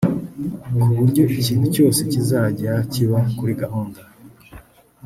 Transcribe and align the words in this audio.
ku 0.81 0.87
buryo 0.97 1.21
ikintu 1.39 1.65
cyose 1.75 1.99
kizajya 2.11 2.73
kiba 2.91 3.19
kuri 3.37 3.53
gahunda 3.61 4.01